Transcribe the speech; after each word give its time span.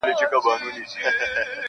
جهاني- 0.05 0.85